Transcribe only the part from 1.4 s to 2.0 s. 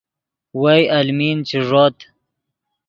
چے ݱوت